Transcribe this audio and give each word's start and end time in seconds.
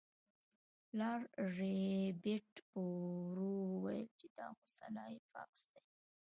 پلار 0.87 1.21
ربیټ 1.57 2.49
په 2.69 2.79
ورو 2.93 3.53
وویل 3.73 4.07
چې 4.19 4.27
دا 4.37 4.47
خو 4.57 4.65
سلای 4.77 5.15
فاکس 5.31 5.61
دی 5.73 5.83